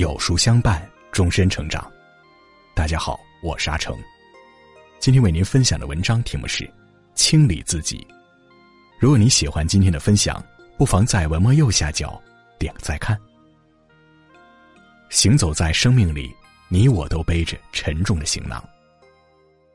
[0.00, 1.86] 有书相伴，终身成长。
[2.74, 3.94] 大家好，我是阿成。
[4.98, 6.64] 今天为您分享的文章题目是
[7.14, 7.98] 《清理自己》。
[8.98, 10.42] 如果你喜欢今天的分享，
[10.78, 12.18] 不妨在文末右下角
[12.58, 13.14] 点个再看。
[15.10, 16.34] 行走在生命里，
[16.70, 18.66] 你我都背着沉重的行囊。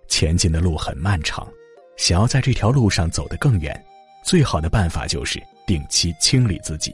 [0.07, 1.47] 前进的路很漫长，
[1.97, 3.79] 想要在这条路上走得更远，
[4.23, 6.91] 最好的办法就是定期清理自己。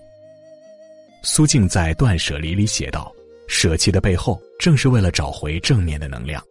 [1.24, 3.10] 苏静在《断舍离》里写道
[3.54, 6.42] ：“舍弃的背后，正是为了找回正面的能量。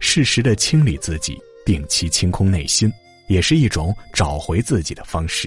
[0.00, 2.90] 适时的清理自己，定期清空内心，
[3.28, 5.46] 也是一种找回自己的方式。”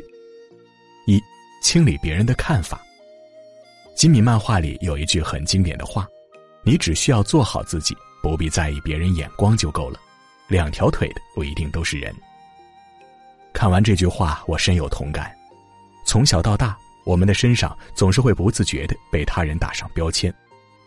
[1.07, 1.19] 一、
[1.59, 2.79] 清理别人的看法。
[3.95, 6.07] 吉米漫画里有一句很经典的话
[6.63, 9.99] ：“你只需要做好自己，不必在意别人眼光就够了。
[10.47, 12.15] 两条腿的不一定都是人。”
[13.51, 15.35] 看完这句话，我深有同感。
[16.05, 16.77] 从小到大。
[17.05, 20.33] 我们的身上总是会不自觉的被他人打上标签，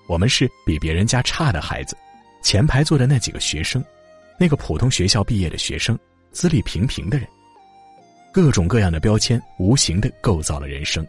[0.08, 1.94] 我们是比别人家差的孩子，
[2.42, 3.84] 前排坐的那几个学生，
[4.38, 5.96] 那个普通学校毕业的学生，
[6.32, 7.28] 资历平平的人，
[8.32, 11.06] 各种各样的标签无形的构造了人生。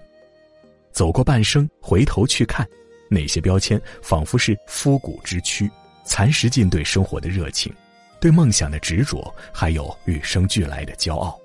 [0.92, 2.68] 走过半生，回头去看，
[3.10, 5.72] 那些标签仿佛是枯骨之躯，
[6.04, 7.74] 蚕食尽对生活的热情，
[8.20, 11.40] 对梦想的执着，还有与生俱来的骄傲。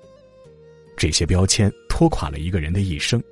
[0.97, 3.23] 这些标签拖垮了一个人的一生。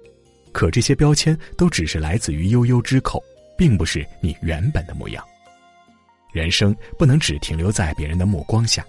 [0.53, 3.21] 可这些标签都只是来自于悠悠之口，
[3.63, 5.25] 并不是你原本的模样。
[6.33, 8.85] 人生不能只停留在别人的目光下，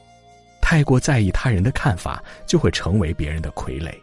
[0.60, 3.94] 太过在意他人的看法，就会成为别人的傀儡，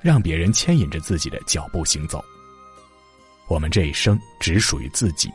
[0.00, 2.20] 让别人牵引着自己的脚步行走。
[3.46, 5.30] 我们这一生只属于自己，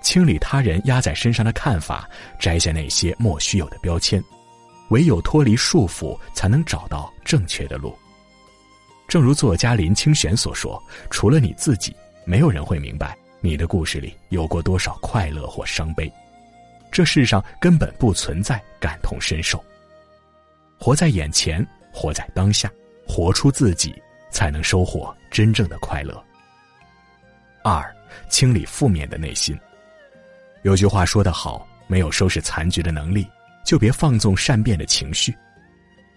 [0.00, 4.22] 清理他人压在身上的看法，摘下那些莫须有的标签，
[4.90, 7.92] 唯有脱离束缚，才能找到正确的路。
[9.08, 10.80] 正如作家林清玄所说
[11.10, 11.92] ：“除了你自己，
[12.24, 16.10] 没有人会明白你的故事里有过多少快乐或伤悲。
[16.90, 19.62] 这世上根本不存在感同身受。
[20.78, 21.62] 活在眼前，
[21.92, 22.72] 活在当下，
[23.06, 23.94] 活出自己，
[24.30, 26.24] 才能收获真正的快乐。”
[27.62, 27.94] 二，
[28.30, 29.54] 清理负面的内心。
[30.62, 33.28] 有句话说得好：“没有收拾残局的能力，
[33.62, 35.36] 就别放纵善变的情绪。”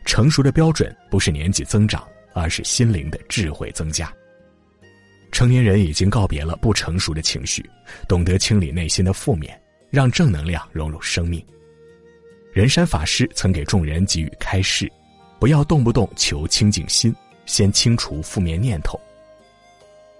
[0.05, 2.01] 成熟的标准不是年纪增长。
[2.33, 4.13] 而是心灵的智慧增加。
[5.37, 7.63] 成年人已经告别了不成熟的情绪，
[8.07, 9.55] 懂得清理内心的负面，
[9.91, 11.45] 让正能量融入生命。
[12.51, 14.91] 仁山法师曾给众人给予开示：
[15.39, 17.15] 不要动不动求清净心，
[17.45, 18.99] 先清除负面念头。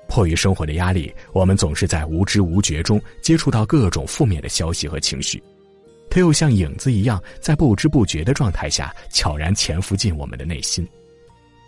[0.07, 5.41] 迫于生活的压力，我们总是在无知无觉中接触到各种负面的消息和情绪，
[6.11, 10.87] 它又像影子一样，在不知不觉的状态下悄然潜伏进我们的内心。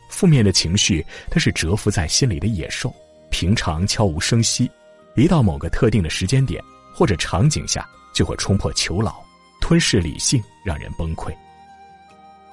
[0.07, 2.93] 负面的情绪，它是蛰伏在心里的野兽，
[3.29, 4.69] 平常悄无声息，
[5.16, 6.63] 一到某个特定的时间点
[6.94, 9.16] 或者场景下，就会冲破囚牢，
[9.62, 11.34] 吞噬理性，让人崩溃。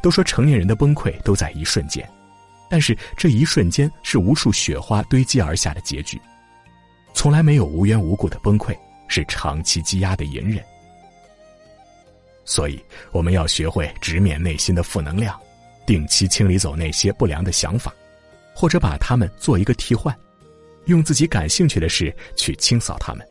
[0.02, 2.08] 都说成年人的崩溃都在一瞬间，
[2.70, 6.20] 但是这一瞬间是无数雪花堆积而下的结局，
[7.12, 8.76] 从来没有无缘无故的崩溃，
[9.08, 10.62] 是长期积压的隐忍。
[12.44, 15.38] 所以，我们要学会直面内心的负能量。
[15.84, 17.94] 定期清理走那些不良的想法，
[18.52, 20.12] 或者把它们做一个替换，
[20.86, 23.26] 用自己感兴趣的事去清扫它们。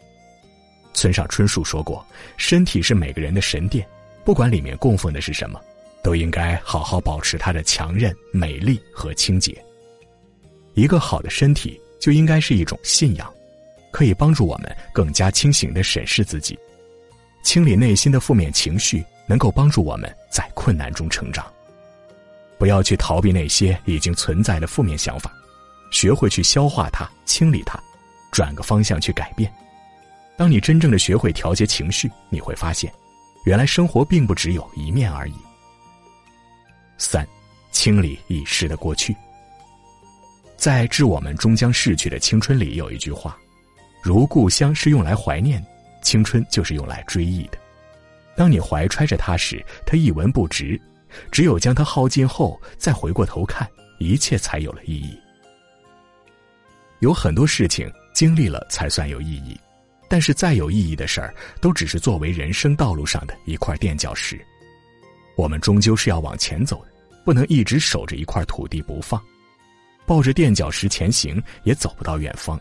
[0.94, 2.06] 村上春树说过
[2.38, 3.86] ：“身体是每个人的神殿，
[4.24, 5.60] 不管里面供奉的是什么，
[6.02, 9.62] 都应该好好保持它的强韧、美丽和清洁。
[10.74, 13.30] 一个好的身体就应该是一种信仰，
[13.92, 16.58] 可以帮助我们更加清醒的审视自己，
[17.44, 21.46] 清理内心的负面情绪，能够帮助我们在困难中成长。”
[22.58, 25.30] 不要去逃避那些已经存在的负面想法，
[25.92, 27.80] 学会去消化它、清理它，
[28.32, 29.52] 转个方向去改变。
[30.38, 32.92] 当你真正的学会调节情绪，你会发现，
[33.46, 35.36] 原来生活并不只有一面而已。
[36.98, 37.28] 三，
[37.72, 39.16] 清理已逝的过去。
[40.58, 43.38] 在《致我们终将逝去的青春》里有一句话
[44.02, 45.64] ：“如故乡是用来怀念，
[46.02, 47.58] 青春就是用来追忆的。
[48.36, 50.80] 当你怀揣着它时，它一文不值。”
[51.32, 53.66] 只有将它耗尽后，再回过头看，
[54.00, 55.18] 一切才有了意义。
[57.06, 59.56] 有很多事情经历了才算有意义，
[60.10, 64.44] 但是再有意义的事儿，都只是作为人生道路上的一块垫脚石。
[65.36, 66.92] 我们终究是要往前走的，
[67.24, 69.22] 不能一直守着一块土地不放，
[70.08, 72.60] 抱着垫脚石前行也走不到远方。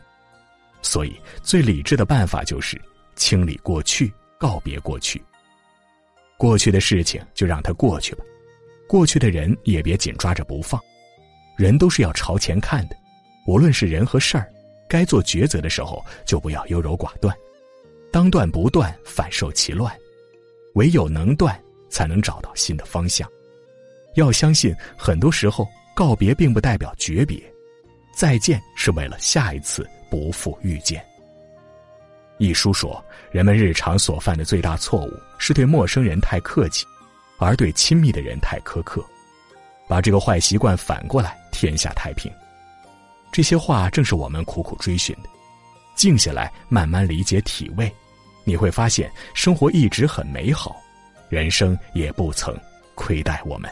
[0.83, 2.79] 所以，最理智的办法就是
[3.17, 5.25] 清理过去，告别过去。
[6.37, 8.23] 过去的事情就让它过去吧。
[8.87, 10.79] 过去的人也别紧抓着不放，
[11.57, 12.97] 人都是要朝前看的，
[13.47, 14.51] 无论是人和事儿，
[14.89, 17.37] 该做抉择的时候就不要优柔寡断，
[18.11, 19.95] 当断不断，反受其乱。
[20.75, 21.59] 唯有能断，
[21.89, 23.29] 才能找到新的方向。
[24.15, 27.41] 要相信，很多时候告别并不代表诀别，
[28.17, 31.05] 再见是为了下一次不负遇见。
[32.39, 36.85] 一书说，人们日常所犯的最大错误是对陌生人太客气，
[37.39, 39.05] 而对亲密的人太苛刻。
[39.87, 42.33] 把这个坏习惯反过来，天下太平。
[43.35, 45.29] 这些话正是我们苦苦追寻的。
[45.97, 47.93] 静下来，慢慢理解、体味，
[48.45, 50.77] 你会发现生活一直很美好，
[51.29, 52.57] 人生也不曾
[52.95, 53.69] 亏待我们。